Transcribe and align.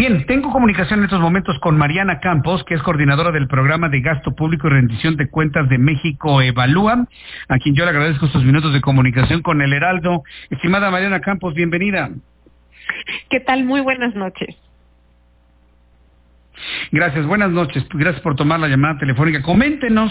Bien, 0.00 0.24
tengo 0.24 0.50
comunicación 0.50 1.00
en 1.00 1.04
estos 1.04 1.20
momentos 1.20 1.58
con 1.58 1.76
Mariana 1.76 2.20
Campos, 2.20 2.64
que 2.64 2.72
es 2.72 2.82
coordinadora 2.82 3.32
del 3.32 3.46
programa 3.48 3.90
de 3.90 4.00
gasto 4.00 4.34
público 4.34 4.66
y 4.66 4.70
rendición 4.70 5.16
de 5.16 5.28
cuentas 5.28 5.68
de 5.68 5.76
México 5.76 6.40
Evalúa, 6.40 7.06
a 7.48 7.58
quien 7.58 7.74
yo 7.74 7.84
le 7.84 7.90
agradezco 7.90 8.24
estos 8.24 8.42
minutos 8.42 8.72
de 8.72 8.80
comunicación 8.80 9.42
con 9.42 9.60
el 9.60 9.74
Heraldo. 9.74 10.22
Estimada 10.48 10.90
Mariana 10.90 11.20
Campos, 11.20 11.52
bienvenida. 11.52 12.08
¿Qué 13.28 13.40
tal? 13.40 13.64
Muy 13.64 13.82
buenas 13.82 14.14
noches. 14.14 14.56
Gracias, 16.92 17.26
buenas 17.26 17.50
noches. 17.50 17.84
Gracias 17.92 18.22
por 18.22 18.36
tomar 18.36 18.58
la 18.58 18.68
llamada 18.68 19.00
telefónica. 19.00 19.42
Coméntenos 19.42 20.10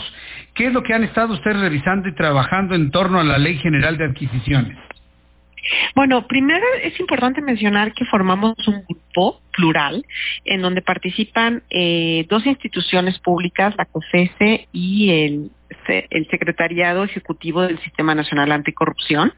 qué 0.54 0.68
es 0.68 0.74
lo 0.74 0.84
que 0.84 0.94
han 0.94 1.04
estado 1.04 1.34
ustedes 1.34 1.62
revisando 1.62 2.08
y 2.10 2.14
trabajando 2.14 2.76
en 2.76 2.92
torno 2.92 3.20
a 3.20 3.24
la 3.24 3.40
Ley 3.40 3.58
General 3.58 3.98
de 3.98 4.06
Adquisiciones. 4.06 4.78
Bueno, 5.96 6.28
primero 6.28 6.66
es 6.84 7.00
importante 7.00 7.42
mencionar 7.42 7.92
que 7.94 8.06
formamos 8.06 8.56
un 8.68 8.84
plural 9.52 10.06
en 10.46 10.62
donde 10.62 10.82
participan 10.82 11.64
eh, 11.70 12.26
dos 12.30 12.46
instituciones 12.46 13.20
públicas, 13.20 13.76
la 13.78 13.86
COFESE 13.86 14.68
y 14.72 15.10
el 15.12 15.52
el 15.90 16.28
Secretariado 16.30 17.04
Ejecutivo 17.04 17.62
del 17.62 17.80
Sistema 17.80 18.16
Nacional 18.16 18.52
Anticorrupción, 18.52 19.34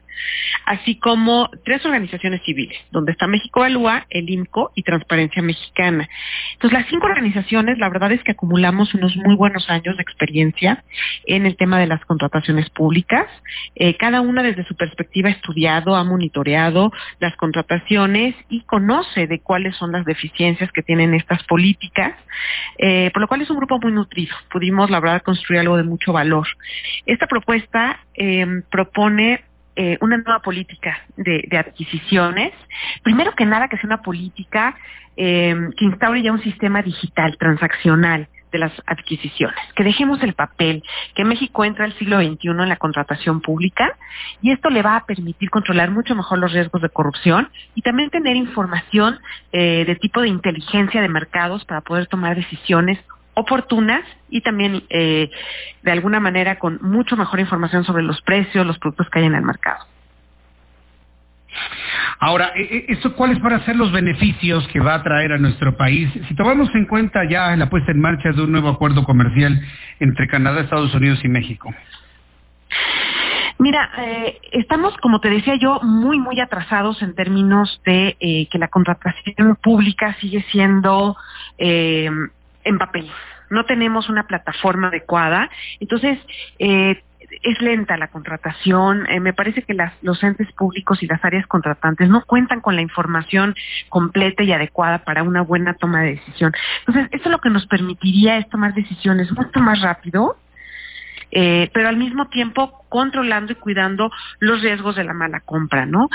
así 0.66 0.96
como 0.96 1.50
tres 1.64 1.84
organizaciones 1.84 2.42
civiles, 2.44 2.78
donde 2.90 3.12
está 3.12 3.26
México 3.26 3.60
Evalúa, 3.60 4.06
el 4.10 4.28
IMCO 4.28 4.72
y 4.74 4.82
Transparencia 4.82 5.42
Mexicana. 5.42 6.08
Entonces, 6.54 6.78
las 6.78 6.88
cinco 6.88 7.06
organizaciones, 7.06 7.78
la 7.78 7.88
verdad 7.88 8.12
es 8.12 8.22
que 8.22 8.32
acumulamos 8.32 8.94
unos 8.94 9.16
muy 9.16 9.34
buenos 9.36 9.68
años 9.70 9.96
de 9.96 10.02
experiencia 10.02 10.84
en 11.26 11.46
el 11.46 11.56
tema 11.56 11.78
de 11.78 11.86
las 11.86 12.04
contrataciones 12.04 12.70
públicas. 12.70 13.26
Eh, 13.74 13.96
cada 13.96 14.20
una 14.20 14.42
desde 14.42 14.64
su 14.64 14.76
perspectiva 14.76 15.28
ha 15.28 15.32
estudiado, 15.32 15.96
ha 15.96 16.04
monitoreado 16.04 16.92
las 17.20 17.34
contrataciones 17.36 18.34
y 18.48 18.60
conoce 18.62 19.26
de 19.26 19.40
cuáles 19.40 19.76
son 19.76 19.92
las 19.92 20.04
deficiencias 20.04 20.70
que 20.72 20.82
tienen 20.82 21.14
estas 21.14 21.42
políticas, 21.44 22.14
eh, 22.78 23.10
por 23.12 23.22
lo 23.22 23.28
cual 23.28 23.42
es 23.42 23.50
un 23.50 23.56
grupo 23.56 23.78
muy 23.78 23.92
nutrido. 23.92 24.34
Pudimos, 24.50 24.90
la 24.90 25.00
verdad, 25.00 25.22
construir 25.22 25.60
algo 25.60 25.76
de 25.76 25.84
mucho 25.84 26.12
valor 26.12 26.41
esta 27.06 27.26
propuesta 27.26 28.00
eh, 28.14 28.62
propone 28.70 29.44
eh, 29.74 29.96
una 30.00 30.18
nueva 30.18 30.40
política 30.40 30.98
de, 31.16 31.48
adquisiciones. 31.56 32.52
Primero 33.02 33.32
que 33.32 33.46
nada, 33.46 33.68
que 33.68 33.76
sea 33.76 33.86
una 33.86 34.02
política 34.02 34.76
eh, 35.16 35.54
que 35.76 35.84
instaure 35.84 36.22
ya 36.22 36.32
un 36.32 36.42
sistema 36.42 36.82
digital, 36.82 37.36
transaccional 37.38 38.28
de 38.50 38.58
las 38.58 38.72
adquisiciones, 38.84 39.56
que 39.74 39.82
dejemos 39.82 40.22
el 40.22 40.34
papel, 40.34 40.82
que 41.14 41.24
México 41.24 41.64
entra 41.64 41.86
al 41.86 41.94
siglo 41.94 42.18
XXI 42.20 42.48
en 42.48 42.68
la 42.68 42.76
contratación 42.76 43.40
pública 43.40 43.96
y 44.42 44.52
esto 44.52 44.68
le 44.68 44.82
va 44.82 44.96
a 44.96 45.06
permitir 45.06 45.48
controlar 45.48 45.90
mucho 45.90 46.14
mejor 46.14 46.38
los 46.38 46.52
riesgos 46.52 46.82
de 46.82 46.90
corrupción 46.90 47.48
y 47.74 47.80
también 47.80 48.10
tener 48.10 48.36
información 48.36 49.18
de 49.52 49.98
tipo 50.02 50.20
de 50.20 50.28
inteligencia 50.28 51.00
de 51.00 51.08
mercados 51.08 51.64
para 51.64 51.80
poder 51.80 52.08
tomar 52.08 52.36
decisiones 52.36 52.98
oportunas 53.34 54.02
y 54.28 54.40
también 54.42 54.84
eh, 54.90 55.30
de 55.82 55.92
alguna 55.92 56.20
manera 56.20 56.58
con 56.58 56.78
mucho 56.82 57.16
mejor 57.16 57.40
información 57.40 57.84
sobre 57.84 58.02
los 58.02 58.20
precios, 58.22 58.66
los 58.66 58.78
productos 58.78 59.08
que 59.10 59.20
hay 59.20 59.26
en 59.26 59.34
el 59.34 59.42
mercado. 59.42 59.86
Ahora, 62.18 62.52
e, 62.54 62.86
e, 62.88 63.10
cuáles 63.16 63.40
van 63.40 63.54
a 63.54 63.64
ser 63.64 63.76
los 63.76 63.92
beneficios 63.92 64.66
que 64.68 64.80
va 64.80 64.94
a 64.94 65.02
traer 65.02 65.32
a 65.32 65.38
nuestro 65.38 65.76
país? 65.76 66.08
Si 66.28 66.34
tomamos 66.34 66.72
en 66.74 66.86
cuenta 66.86 67.24
ya 67.28 67.54
la 67.56 67.68
puesta 67.68 67.90
en 67.90 68.00
marcha 68.00 68.30
de 68.30 68.42
un 68.42 68.52
nuevo 68.52 68.68
acuerdo 68.68 69.04
comercial 69.04 69.60
entre 69.98 70.28
Canadá, 70.28 70.60
Estados 70.60 70.94
Unidos 70.94 71.20
y 71.24 71.28
México. 71.28 71.74
Mira, 73.58 73.90
eh, 73.98 74.40
estamos, 74.52 74.96
como 74.98 75.20
te 75.20 75.30
decía 75.30 75.56
yo, 75.56 75.80
muy, 75.82 76.18
muy 76.18 76.40
atrasados 76.40 77.02
en 77.02 77.14
términos 77.14 77.80
de 77.84 78.16
eh, 78.18 78.48
que 78.50 78.58
la 78.58 78.68
contratación 78.68 79.56
pública 79.62 80.16
sigue 80.20 80.44
siendo 80.50 81.16
eh, 81.58 82.10
en 82.64 82.78
papel. 82.78 83.10
No 83.50 83.64
tenemos 83.64 84.08
una 84.08 84.26
plataforma 84.26 84.88
adecuada. 84.88 85.50
Entonces, 85.80 86.18
eh, 86.58 87.02
es 87.42 87.60
lenta 87.60 87.96
la 87.96 88.08
contratación. 88.08 89.06
Eh, 89.08 89.20
me 89.20 89.32
parece 89.32 89.62
que 89.62 89.74
las, 89.74 89.92
los 90.02 90.22
entes 90.22 90.50
públicos 90.52 91.02
y 91.02 91.06
las 91.06 91.24
áreas 91.24 91.46
contratantes 91.46 92.08
no 92.08 92.24
cuentan 92.24 92.60
con 92.60 92.76
la 92.76 92.82
información 92.82 93.54
completa 93.88 94.42
y 94.42 94.52
adecuada 94.52 94.98
para 94.98 95.22
una 95.22 95.42
buena 95.42 95.74
toma 95.74 96.02
de 96.02 96.10
decisión. 96.10 96.52
Entonces, 96.86 97.08
eso 97.12 97.28
lo 97.28 97.40
que 97.40 97.50
nos 97.50 97.66
permitiría 97.66 98.38
es 98.38 98.48
tomar 98.48 98.74
decisiones 98.74 99.32
mucho 99.32 99.60
más 99.60 99.80
rápido 99.80 100.36
eh, 101.32 101.70
pero 101.72 101.88
al 101.88 101.96
mismo 101.96 102.28
tiempo 102.28 102.84
controlando 102.88 103.52
y 103.52 103.56
cuidando 103.56 104.10
los 104.38 104.60
riesgos 104.60 104.96
de 104.96 105.04
la 105.04 105.14
mala 105.14 105.40
compra, 105.40 105.86
¿no? 105.86 106.10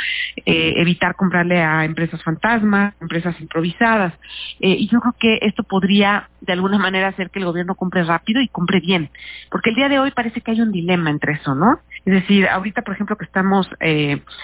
Eh, 0.45 0.75
evitar 0.77 1.15
comprarle 1.15 1.61
a 1.61 1.83
empresas 1.85 2.21
fantasmas, 2.23 2.93
empresas 3.01 3.39
improvisadas. 3.41 4.13
Eh, 4.59 4.75
y 4.79 4.87
yo 4.87 4.99
creo 4.99 5.15
que 5.19 5.39
esto 5.41 5.63
podría 5.63 6.29
de 6.41 6.53
alguna 6.53 6.77
manera 6.77 7.07
hacer 7.07 7.31
que 7.31 7.39
el 7.39 7.45
gobierno 7.45 7.73
compre 7.73 8.03
rápido 8.03 8.41
y 8.41 8.47
compre 8.47 8.79
bien, 8.79 9.09
porque 9.49 9.71
el 9.71 9.75
día 9.75 9.89
de 9.89 9.99
hoy 9.99 10.11
parece 10.11 10.41
que 10.41 10.51
hay 10.51 10.61
un 10.61 10.71
dilema 10.71 11.09
entre 11.09 11.33
eso, 11.33 11.55
¿no? 11.55 11.79
Es 12.05 12.13
decir, 12.13 12.47
ahorita, 12.47 12.83
por 12.83 12.93
ejemplo, 12.93 13.17
que 13.17 13.25
estamos 13.25 13.67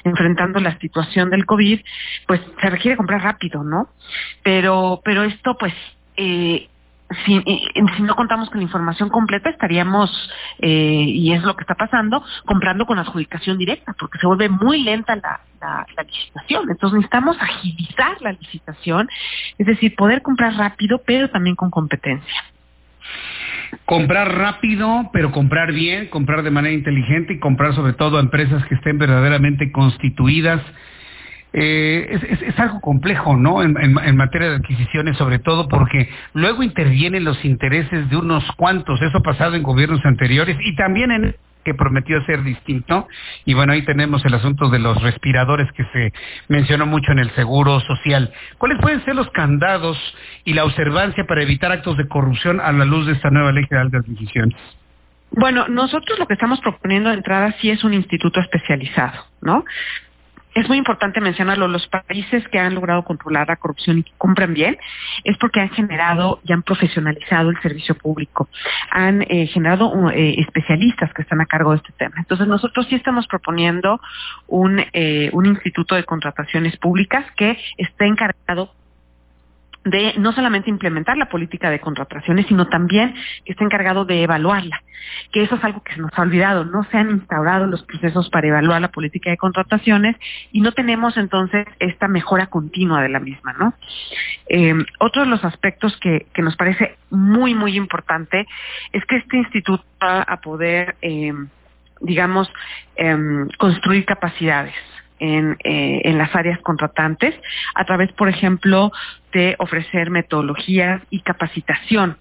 enfrentando 0.03 0.59
la 0.59 0.77
situación 0.79 1.29
del 1.29 1.45
COVID, 1.45 1.79
pues 2.27 2.41
se 2.59 2.69
requiere 2.69 2.97
comprar 2.97 3.21
rápido, 3.21 3.63
¿no? 3.63 3.89
Pero, 4.43 5.01
pero 5.05 5.23
esto, 5.23 5.55
pues, 5.57 5.73
eh, 6.17 6.69
si, 7.25 7.41
no 8.01 8.15
contamos 8.15 8.49
con 8.49 8.59
la 8.59 8.63
información 8.63 9.09
completa, 9.09 9.49
estaríamos, 9.49 10.09
eh, 10.59 11.05
y 11.07 11.33
es 11.33 11.43
lo 11.43 11.55
que 11.55 11.63
está 11.63 11.75
pasando, 11.75 12.23
comprando 12.45 12.85
con 12.85 12.99
adjudicación 12.99 13.57
directa, 13.57 13.95
porque 13.99 14.19
se 14.19 14.27
vuelve 14.27 14.49
muy 14.49 14.83
lenta 14.83 15.15
la, 15.15 15.39
licitación. 16.05 16.69
Entonces 16.69 16.97
necesitamos 16.97 17.37
agilizar 17.39 18.21
la 18.21 18.33
licitación, 18.33 19.07
es 19.57 19.65
decir, 19.65 19.95
poder 19.95 20.21
comprar 20.21 20.53
rápido, 20.55 21.01
pero 21.05 21.29
también 21.29 21.55
con 21.55 21.71
competencia. 21.71 22.43
Comprar 23.85 24.37
rápido, 24.37 25.09
pero 25.13 25.31
comprar 25.31 25.71
bien, 25.71 26.07
comprar 26.07 26.43
de 26.43 26.51
manera 26.51 26.73
inteligente 26.73 27.33
y 27.33 27.39
comprar 27.39 27.73
sobre 27.73 27.93
todo 27.93 28.17
a 28.17 28.21
empresas 28.21 28.65
que 28.65 28.75
estén 28.75 28.97
verdaderamente 28.97 29.71
constituidas 29.71 30.61
eh, 31.53 32.19
es, 32.47 32.59
algo 32.59 32.81
complejo, 32.81 33.37
¿no? 33.37 33.61
En, 33.61 34.15
materia 34.15 34.49
de 34.49 34.55
adquisiciones, 34.55 35.17
sobre 35.17 35.37
todo 35.39 35.67
porque 35.67 36.09
luego 36.33 36.63
intervienen 36.63 37.23
los 37.23 37.43
intereses 37.45 38.09
de 38.09 38.17
unos 38.17 38.43
cuantos. 38.57 39.01
Eso 39.01 39.19
ha 39.19 39.23
pasado 39.23 39.55
en 39.55 39.63
gobiernos 39.63 40.03
anteriores 40.03 40.57
y 40.59 40.75
también 40.75 41.11
en 41.11 41.35
que 41.63 41.73
prometió 41.73 42.23
ser 42.25 42.43
distinto. 42.43 43.07
Y 43.45 43.53
bueno, 43.53 43.73
ahí 43.73 43.83
tenemos 43.83 44.25
el 44.25 44.33
asunto 44.33 44.69
de 44.69 44.79
los 44.79 45.01
respiradores 45.01 45.71
que 45.73 45.85
se 45.93 46.13
mencionó 46.47 46.85
mucho 46.85 47.11
en 47.11 47.19
el 47.19 47.31
seguro 47.35 47.79
social. 47.81 48.33
¿Cuáles 48.57 48.79
pueden 48.81 49.03
ser 49.05 49.15
los 49.15 49.29
candados 49.29 49.97
y 50.43 50.53
la 50.53 50.65
observancia 50.65 51.23
para 51.25 51.43
evitar 51.43 51.71
actos 51.71 51.97
de 51.97 52.07
corrupción 52.07 52.59
a 52.59 52.71
la 52.71 52.85
luz 52.85 53.05
de 53.05 53.13
esta 53.13 53.29
nueva 53.29 53.51
ley 53.51 53.63
general 53.67 53.91
de 53.91 53.99
adquisiciones? 53.99 54.57
Bueno, 55.31 55.67
nosotros 55.67 56.19
lo 56.19 56.27
que 56.27 56.33
estamos 56.33 56.59
proponiendo 56.61 57.09
de 57.09 57.15
entrada 57.15 57.55
sí 57.59 57.69
es 57.69 57.83
un 57.83 57.93
instituto 57.93 58.39
especializado, 58.39 59.23
¿no? 59.41 59.63
Es 60.53 60.67
muy 60.67 60.77
importante 60.77 61.19
mencionarlo, 61.19 61.67
los 61.67 61.87
países 61.87 62.47
que 62.49 62.59
han 62.59 62.75
logrado 62.75 63.03
controlar 63.03 63.47
la 63.47 63.55
corrupción 63.55 63.99
y 63.99 64.03
que 64.03 64.11
compran 64.17 64.53
bien 64.53 64.77
es 65.23 65.37
porque 65.37 65.59
han 65.59 65.69
generado 65.69 66.39
y 66.43 66.53
han 66.53 66.63
profesionalizado 66.63 67.49
el 67.49 67.59
servicio 67.61 67.95
público, 67.95 68.49
han 68.91 69.23
eh, 69.23 69.47
generado 69.47 70.09
eh, 70.11 70.35
especialistas 70.39 71.13
que 71.13 71.23
están 71.23 71.41
a 71.41 71.45
cargo 71.45 71.71
de 71.71 71.77
este 71.77 71.93
tema. 71.93 72.15
Entonces 72.17 72.47
nosotros 72.47 72.85
sí 72.87 72.95
estamos 72.95 73.27
proponiendo 73.27 73.99
un, 74.47 74.83
eh, 74.93 75.29
un 75.33 75.45
instituto 75.45 75.95
de 75.95 76.03
contrataciones 76.03 76.77
públicas 76.77 77.25
que 77.35 77.57
esté 77.77 78.05
encargado 78.05 78.71
de 79.85 80.13
no 80.17 80.31
solamente 80.31 80.69
implementar 80.69 81.17
la 81.17 81.29
política 81.29 81.69
de 81.69 81.79
contrataciones, 81.79 82.47
sino 82.47 82.67
también 82.67 83.15
que 83.43 83.51
está 83.51 83.63
encargado 83.63 84.05
de 84.05 84.23
evaluarla, 84.23 84.81
que 85.31 85.43
eso 85.43 85.55
es 85.55 85.63
algo 85.63 85.83
que 85.83 85.93
se 85.93 86.01
nos 86.01 86.11
ha 86.15 86.21
olvidado, 86.21 86.65
no 86.65 86.83
se 86.85 86.97
han 86.97 87.09
instaurado 87.09 87.65
los 87.67 87.83
procesos 87.83 88.29
para 88.29 88.47
evaluar 88.47 88.81
la 88.81 88.89
política 88.89 89.29
de 89.29 89.37
contrataciones 89.37 90.15
y 90.51 90.61
no 90.61 90.71
tenemos 90.71 91.17
entonces 91.17 91.65
esta 91.79 92.07
mejora 92.07 92.47
continua 92.47 93.01
de 93.01 93.09
la 93.09 93.19
misma, 93.19 93.53
¿no? 93.53 93.73
Eh, 94.47 94.73
otro 94.99 95.23
de 95.23 95.29
los 95.29 95.43
aspectos 95.43 95.97
que, 95.97 96.27
que, 96.33 96.41
nos 96.41 96.55
parece 96.55 96.97
muy, 97.09 97.55
muy 97.55 97.75
importante 97.75 98.45
es 98.91 99.03
que 99.05 99.17
este 99.17 99.37
instituto 99.37 99.83
va 100.01 100.21
a 100.21 100.37
poder, 100.41 100.95
eh, 101.01 101.33
digamos, 102.01 102.51
em, 102.95 103.47
construir 103.57 104.05
capacidades 104.05 104.75
en, 105.19 105.57
eh, 105.63 106.01
en 106.03 106.17
las 106.17 106.35
áreas 106.35 106.59
contratantes 106.59 107.33
a 107.75 107.85
través, 107.85 108.11
por 108.13 108.27
ejemplo, 108.27 108.91
de 109.31 109.55
ofrecer 109.59 110.09
metodologías 110.09 111.01
y 111.09 111.21
capacitación 111.21 112.17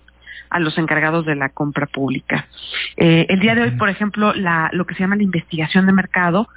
a 0.52 0.60
los 0.60 0.76
encargados 0.78 1.25
de 1.25 1.34
la 1.34 1.49
compra 1.49 1.87
pública. 1.87 2.46
Eh, 2.96 3.26
el 3.28 3.40
día 3.40 3.54
de 3.54 3.62
hoy, 3.62 3.70
por 3.72 3.88
ejemplo, 3.88 4.34
la, 4.34 4.69
lo 4.72 4.87
que 4.87 4.94
se 4.94 5.00
llama 5.00 5.16
la 5.16 5.22
investigación 5.22 5.87
de 5.87 5.93
mercado, 5.93 6.49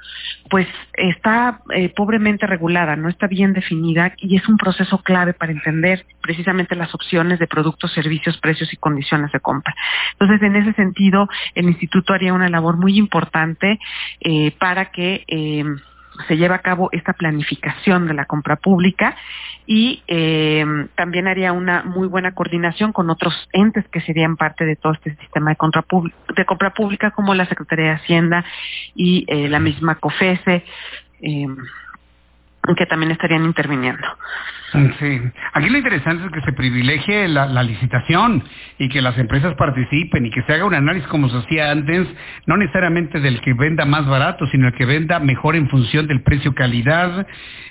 pues 0.50 0.68
está 0.92 1.60
eh, 1.74 1.88
pobremente 1.88 2.46
regulada, 2.46 2.94
no 2.96 3.08
está 3.08 3.26
bien 3.26 3.52
definida 3.52 4.12
y 4.18 4.36
es 4.36 4.46
un 4.48 4.58
proceso 4.58 4.98
clave 5.02 5.32
para 5.32 5.52
entender 5.52 6.04
precisamente 6.20 6.76
las 6.76 6.94
opciones 6.94 7.38
de 7.38 7.46
productos, 7.46 7.92
servicios, 7.92 8.38
precios 8.38 8.72
y 8.72 8.76
condiciones 8.76 9.32
de 9.32 9.40
compra. 9.40 9.74
Entonces, 10.12 10.42
en 10.42 10.56
ese 10.56 10.72
sentido, 10.74 11.28
el 11.54 11.66
instituto 11.66 12.12
haría 12.12 12.34
una 12.34 12.48
labor 12.48 12.76
muy 12.76 12.98
importante 12.98 13.78
eh, 14.20 14.52
para 14.58 14.90
que 14.90 15.24
se 16.28 16.36
lleva 16.36 16.56
a 16.56 16.60
cabo 16.60 16.88
esta 16.92 17.12
planificación 17.12 18.06
de 18.06 18.14
la 18.14 18.24
compra 18.24 18.56
pública 18.56 19.16
y 19.66 20.02
eh, 20.06 20.64
también 20.94 21.26
haría 21.26 21.52
una 21.52 21.82
muy 21.82 22.08
buena 22.08 22.32
coordinación 22.32 22.92
con 22.92 23.10
otros 23.10 23.48
entes 23.52 23.86
que 23.88 24.00
serían 24.00 24.36
parte 24.36 24.64
de 24.64 24.76
todo 24.76 24.92
este 24.92 25.16
sistema 25.16 25.50
de, 25.50 25.56
compra 25.56 25.82
pública, 26.70 27.10
como 27.10 27.34
la 27.34 27.46
Secretaría 27.46 27.86
de 27.86 27.92
Hacienda 27.92 28.44
y 28.94 29.24
eh, 29.28 29.48
la 29.48 29.60
misma 29.60 29.96
COFESE. 29.96 30.64
Eh, 31.20 31.46
que 32.74 32.86
también 32.86 33.12
estarían 33.12 33.44
interviniendo. 33.44 34.06
Sí, 34.98 35.20
aquí 35.52 35.70
lo 35.70 35.78
interesante 35.78 36.26
es 36.26 36.32
que 36.32 36.40
se 36.42 36.52
privilegie 36.52 37.28
la, 37.28 37.62
licitación 37.62 38.42
y 38.78 38.88
que 38.88 39.00
las 39.00 39.16
empresas 39.16 39.54
participen 39.54 40.26
y 40.26 40.30
que 40.30 40.42
se 40.42 40.52
haga 40.52 40.64
un 40.66 40.74
análisis 40.74 41.08
como 41.08 41.28
se 41.28 41.38
hacía 41.38 41.70
antes, 41.70 42.06
no 42.46 42.56
necesariamente 42.56 43.20
del 43.20 43.40
que 43.40 43.54
venda 43.54 43.86
más 43.86 44.06
barato, 44.06 44.46
sino 44.48 44.68
el 44.68 44.74
que 44.74 44.84
venda 44.84 45.18
mejor 45.18 45.56
en 45.56 45.68
función 45.68 46.06
del 46.06 46.22
precio-calidad. 46.22 47.26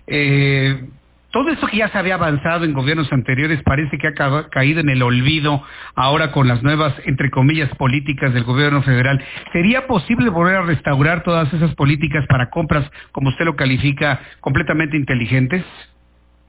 Eh, 0.07 0.89
todo 1.35 1.49
eso 1.49 1.67
que 1.67 1.75
ya 1.75 1.89
se 1.89 1.97
había 1.97 2.13
avanzado 2.13 2.63
en 2.63 2.71
gobiernos 2.71 3.11
anteriores 3.11 3.61
parece 3.63 3.97
que 3.97 4.07
ha 4.07 4.47
caído 4.47 4.79
en 4.79 4.87
el 4.87 5.03
olvido 5.03 5.61
ahora 5.93 6.31
con 6.31 6.47
las 6.47 6.63
nuevas, 6.63 6.93
entre 7.03 7.29
comillas, 7.29 7.69
políticas 7.75 8.33
del 8.33 8.45
gobierno 8.45 8.81
federal. 8.83 9.21
¿Sería 9.51 9.85
posible 9.85 10.29
volver 10.29 10.55
a 10.55 10.61
restaurar 10.61 11.23
todas 11.23 11.53
esas 11.53 11.75
políticas 11.75 12.25
para 12.29 12.49
compras, 12.49 12.89
como 13.11 13.27
usted 13.27 13.43
lo 13.43 13.57
califica, 13.57 14.21
completamente 14.39 14.95
inteligentes? 14.95 15.65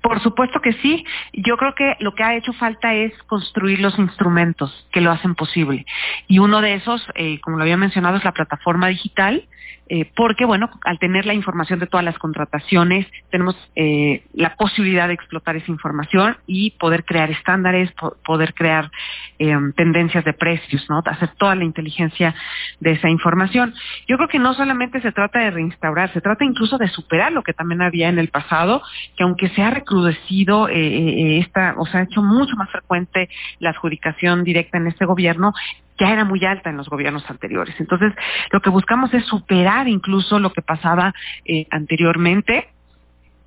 Por 0.06 0.23
supuesto 0.23 0.61
que 0.61 0.73
sí. 0.75 1.05
Yo 1.32 1.56
creo 1.56 1.75
que 1.75 1.97
lo 1.99 2.14
que 2.14 2.23
ha 2.23 2.37
hecho 2.37 2.53
falta 2.53 2.94
es 2.94 3.12
construir 3.25 3.81
los 3.81 3.99
instrumentos 3.99 4.87
que 4.93 5.00
lo 5.00 5.11
hacen 5.11 5.35
posible. 5.35 5.85
Y 6.29 6.38
uno 6.38 6.61
de 6.61 6.75
esos, 6.75 7.05
eh, 7.17 7.41
como 7.41 7.56
lo 7.56 7.64
había 7.64 7.76
mencionado, 7.76 8.17
es 8.17 8.23
la 8.23 8.31
plataforma 8.31 8.87
digital, 8.87 9.49
eh, 9.88 10.11
porque, 10.17 10.44
bueno, 10.44 10.69
al 10.85 10.99
tener 10.99 11.26
la 11.26 11.35
información 11.35 11.79
de 11.79 11.87
todas 11.87 12.05
las 12.05 12.19
contrataciones, 12.19 13.06
tenemos 13.31 13.56
eh, 13.76 14.25
la 14.32 14.56
posibilidad 14.56 15.06
de 15.06 15.14
explotar 15.14 15.55
esa 15.55 15.70
información 15.70 16.37
y 16.47 16.73
poder 16.73 17.05
crear 17.05 17.31
estándares, 17.31 17.93
poder 18.25 18.53
crear 18.55 18.91
em, 19.38 19.73
tendencias 19.75 20.25
de 20.25 20.32
precios, 20.32 20.85
¿no? 20.91 21.03
Hacer 21.05 21.29
toda 21.38 21.55
la 21.55 21.64
inteligencia 21.64 22.35
de 22.81 22.93
esa 22.93 23.08
información. 23.08 23.75
Yo 24.08 24.17
creo 24.17 24.29
que 24.29 24.41
no 24.41 24.55
solamente 24.55 25.00
se 25.00 25.12
trata 25.12 25.38
de 25.38 25.53
reinstaurar, 25.53 26.12
se 26.12 26.20
trata 26.20 26.44
incluso 26.44 26.79
de 26.79 26.88
superar 26.88 27.31
lo 27.31 27.44
que 27.44 27.53
también 27.53 27.81
había 27.81 28.08
en 28.08 28.19
el 28.19 28.29
pasado, 28.29 28.82
que 29.17 29.23
aunque 29.23 29.50
se 29.50 29.62
ha 29.62 29.70
recrudecido 29.96 30.69
eh, 30.69 31.38
esta, 31.38 31.75
o 31.78 31.87
sea, 31.87 32.00
ha 32.00 32.04
hecho 32.04 32.22
mucho 32.22 32.54
más 32.56 32.70
frecuente 32.70 33.28
la 33.58 33.70
adjudicación 33.70 34.44
directa 34.44 34.78
en 34.78 34.88
este 34.88 35.04
gobierno, 35.04 35.52
ya 35.98 36.12
era 36.12 36.25
muy 36.25 36.44
alta 36.44 36.70
en 36.70 36.76
los 36.76 36.88
gobiernos 36.88 37.28
anteriores. 37.31 37.75
Entonces, 37.78 38.12
lo 38.52 38.60
que 38.60 38.70
buscamos 38.70 39.12
es 39.14 39.25
superar 39.25 39.88
incluso 39.88 40.38
lo 40.38 40.52
que 40.52 40.62
pasaba 40.62 41.14
eh, 41.44 41.66
anteriormente. 41.70 42.69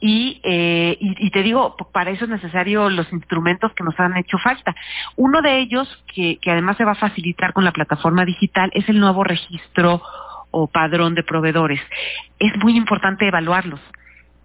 Y, 0.01 0.39
eh, 0.43 0.97
te 1.33 1.43
digo, 1.43 1.75
para 1.91 2.09
eso 2.11 2.23
es 2.23 2.31
necesario 2.31 2.89
los 2.89 3.11
instrumentos 3.11 3.73
que 3.73 3.83
nos 3.83 3.99
han 3.99 4.15
hecho 4.17 4.37
falta. 4.37 4.73
Uno 5.17 5.41
de 5.41 5.59
ellos, 5.59 6.03
que 6.15 6.39
además 6.47 6.77
se 6.77 6.85
va 6.85 6.93
a 6.93 6.95
facilitar 6.95 7.51
con 7.51 7.65
la 7.65 7.73
plataforma 7.73 8.23
digital, 8.23 8.71
es 8.73 8.87
el 8.87 8.99
nuevo 8.99 9.25
registro 9.25 10.01
o 10.51 10.67
padrón 10.67 11.15
de 11.15 11.23
proveedores. 11.23 11.81
Es 12.39 12.55
muy 12.63 12.77
importante 12.77 13.27
evaluarlos 13.27 13.81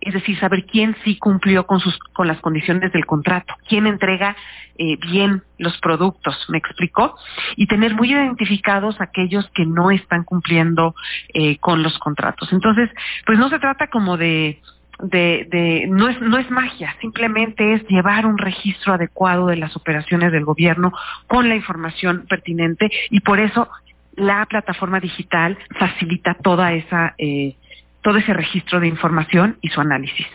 es 0.04 0.14
decir, 0.14 0.38
saber 0.38 0.66
quién 0.66 0.96
sí 1.04 1.16
cumplió 1.16 1.66
con 1.66 1.80
sus 1.80 1.98
con 2.12 2.26
las 2.26 2.40
condiciones 2.40 2.92
del 2.92 3.06
contrato, 3.06 3.54
quién 3.68 3.86
entrega 3.86 4.36
eh, 4.76 4.96
bien 4.96 5.42
los 5.58 5.78
productos, 5.78 6.36
¿me 6.48 6.58
explicó? 6.58 7.16
Y 7.56 7.66
tener 7.66 7.94
muy 7.94 8.12
identificados 8.12 9.00
aquellos 9.00 9.48
que 9.54 9.66
no 9.66 9.90
están 9.90 10.24
cumpliendo 10.24 10.94
eh, 11.32 11.58
con 11.58 11.82
los 11.82 11.98
contratos. 11.98 12.52
Entonces, 12.52 12.90
pues 13.26 13.38
no 13.38 13.48
se 13.48 13.58
trata 13.58 13.88
como 13.88 14.16
de 14.16 14.60
no 15.00 16.08
es 16.08 16.20
no 16.20 16.38
es 16.38 16.50
magia, 16.50 16.94
simplemente 17.00 17.74
es 17.74 17.86
llevar 17.88 18.26
un 18.26 18.38
registro 18.38 18.94
adecuado 18.94 19.46
de 19.46 19.56
las 19.56 19.76
operaciones 19.76 20.32
del 20.32 20.44
gobierno 20.44 20.92
con 21.26 21.48
la 21.48 21.56
información 21.56 22.26
pertinente 22.28 22.90
y 23.10 23.20
por 23.20 23.40
eso 23.40 23.68
la 24.16 24.46
plataforma 24.46 25.00
digital 25.00 25.58
facilita 25.78 26.34
toda 26.34 26.72
esa 26.72 27.14
eh, 27.18 27.56
todo 28.04 28.18
ese 28.18 28.34
registro 28.34 28.78
de 28.78 28.86
información 28.86 29.56
y 29.62 29.68
su 29.70 29.80
análisis. 29.80 30.26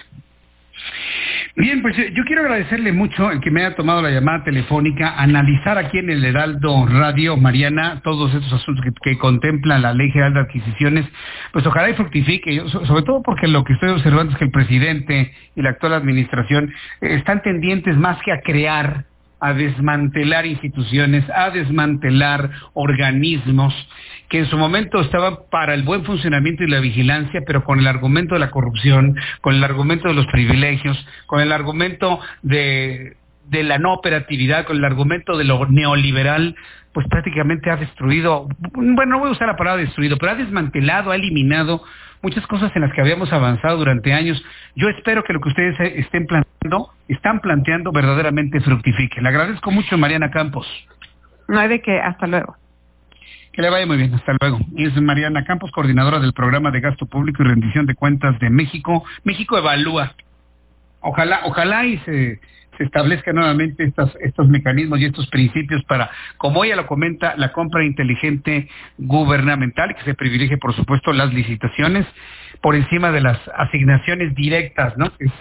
Bien, 1.55 1.81
pues 1.81 1.97
eh, 1.99 2.13
yo 2.15 2.23
quiero 2.23 2.41
agradecerle 2.41 2.91
mucho 2.91 3.31
el 3.31 3.41
que 3.41 3.51
me 3.51 3.61
haya 3.61 3.75
tomado 3.75 4.01
la 4.01 4.09
llamada 4.11 4.43
telefónica, 4.43 5.15
analizar 5.17 5.77
aquí 5.77 5.99
en 5.99 6.09
el 6.09 6.23
Heraldo 6.23 6.87
Radio, 6.87 7.37
Mariana, 7.37 8.01
todos 8.03 8.33
estos 8.33 8.53
asuntos 8.53 8.83
que, 9.03 9.17
contemplan 9.17 9.81
la 9.81 9.93
Ley 9.93 10.09
General 10.11 10.33
de 10.33 10.39
Adquisiciones, 10.41 11.05
pues 11.51 11.65
ojalá 11.65 11.89
y 11.89 11.95
fructifique, 11.95 12.61
sobre 12.69 13.03
todo 13.03 13.21
porque 13.21 13.47
lo 13.47 13.63
que 13.63 13.73
estoy 13.73 13.89
observando 13.89 14.31
es 14.31 14.39
que 14.39 14.45
el 14.45 14.51
presidente 14.51 15.33
y 15.55 15.61
la 15.61 15.71
actual 15.71 15.93
administración 15.93 16.73
están 17.01 17.41
tendientes 17.41 17.97
más 17.97 18.19
que 18.23 18.31
a 18.31 18.41
crear 18.41 19.08
a 19.39 19.53
desmantelar 19.53 20.45
instituciones, 20.45 21.23
a 21.29 21.49
desmantelar 21.49 22.49
organismos 22.73 23.73
que 24.29 24.39
en 24.39 24.45
su 24.45 24.57
momento 24.57 24.99
estaban 25.01 25.37
para 25.49 25.73
el 25.73 25.83
buen 25.83 26.05
funcionamiento 26.05 26.63
y 26.63 26.69
la 26.69 26.79
vigilancia, 26.79 27.41
pero 27.45 27.63
con 27.63 27.79
el 27.79 27.87
argumento 27.87 28.35
de 28.35 28.39
la 28.39 28.51
corrupción, 28.51 29.15
con 29.41 29.55
el 29.55 29.63
argumento 29.63 30.07
de 30.07 30.13
los 30.13 30.27
privilegios, 30.27 31.03
con 31.25 31.41
el 31.41 31.51
argumento 31.51 32.19
de, 32.43 33.17
de 33.47 33.63
la 33.63 33.79
no 33.79 33.93
operatividad, 33.93 34.65
con 34.65 34.77
el 34.77 34.85
argumento 34.85 35.37
de 35.37 35.45
lo 35.45 35.65
neoliberal, 35.67 36.55
pues 36.93 37.07
prácticamente 37.07 37.71
ha 37.71 37.77
destruido, 37.77 38.47
bueno, 38.73 39.05
no 39.05 39.19
voy 39.19 39.29
a 39.29 39.33
usar 39.33 39.47
la 39.47 39.57
palabra 39.57 39.81
destruido, 39.81 40.17
pero 40.17 40.33
ha 40.33 40.35
desmantelado, 40.35 41.11
ha 41.11 41.15
eliminado 41.15 41.83
muchas 42.21 42.45
cosas 42.47 42.71
en 42.75 42.81
las 42.81 42.93
que 42.93 43.01
habíamos 43.01 43.31
avanzado 43.31 43.77
durante 43.77 44.13
años. 44.13 44.43
Yo 44.75 44.89
espero 44.89 45.23
que 45.23 45.33
lo 45.33 45.41
que 45.41 45.49
ustedes 45.49 45.79
estén 45.79 46.25
planteando, 46.25 46.89
están 47.07 47.39
planteando 47.39 47.91
verdaderamente 47.91 48.59
fructifique. 48.61 49.21
Le 49.21 49.29
agradezco 49.29 49.71
mucho, 49.71 49.97
Mariana 49.97 50.31
Campos. 50.31 50.67
No 51.47 51.59
hay 51.59 51.69
de 51.69 51.81
qué, 51.81 51.99
hasta 51.99 52.27
luego. 52.27 52.55
Que 53.51 53.61
le 53.61 53.69
vaya 53.69 53.85
muy 53.85 53.97
bien, 53.97 54.13
hasta 54.13 54.35
luego. 54.39 54.59
Es 54.77 54.95
Mariana 55.01 55.43
Campos, 55.43 55.71
coordinadora 55.71 56.19
del 56.19 56.33
programa 56.33 56.71
de 56.71 56.81
gasto 56.81 57.05
público 57.05 57.41
y 57.43 57.47
rendición 57.47 57.85
de 57.85 57.95
cuentas 57.95 58.37
de 58.39 58.49
México. 58.49 59.03
México 59.23 59.57
evalúa. 59.57 60.13
Ojalá, 61.01 61.41
ojalá 61.45 61.85
y 61.85 61.97
se 61.99 62.39
se 62.79 62.85
establezcan 62.85 63.35
nuevamente 63.35 63.83
estos, 63.83 64.17
estos 64.21 64.47
mecanismos 64.47 65.01
y 65.01 65.05
estos 65.05 65.27
principios 65.27 65.83
para, 65.83 66.09
como 66.37 66.63
ella 66.63 66.77
lo 66.77 66.87
comenta, 66.87 67.35
la 67.35 67.51
compra 67.51 67.83
inteligente 67.83 68.69
gubernamental, 68.97 69.93
que 69.95 70.03
se 70.05 70.13
privilegie, 70.13 70.57
por 70.57 70.73
supuesto, 70.73 71.11
las 71.11 71.33
licitaciones 71.33 72.07
por 72.61 72.75
encima 72.75 73.11
de 73.11 73.19
las 73.19 73.37
asignaciones 73.57 74.33
directas, 74.33 74.97
¿no? 74.97 75.11
Es, 75.19 75.31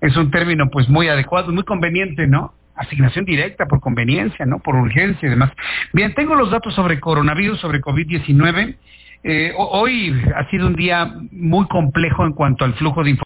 es 0.00 0.16
un 0.16 0.30
término 0.30 0.70
pues 0.70 0.88
muy 0.88 1.08
adecuado, 1.08 1.50
muy 1.50 1.64
conveniente, 1.64 2.28
¿no? 2.28 2.54
Asignación 2.76 3.24
directa 3.24 3.66
por 3.66 3.80
conveniencia, 3.80 4.46
¿no? 4.46 4.60
Por 4.60 4.76
urgencia 4.76 5.26
y 5.26 5.30
demás. 5.30 5.50
Bien, 5.92 6.14
tengo 6.14 6.36
los 6.36 6.52
datos 6.52 6.74
sobre 6.74 7.00
coronavirus, 7.00 7.58
sobre 7.58 7.80
COVID-19. 7.80 8.76
Eh, 9.24 9.52
hoy 9.56 10.14
ha 10.36 10.48
sido 10.48 10.68
un 10.68 10.76
día 10.76 11.12
muy 11.32 11.66
complejo 11.66 12.24
en 12.24 12.34
cuanto 12.34 12.64
al 12.64 12.74
flujo 12.74 13.02
de 13.02 13.10
información 13.10 13.16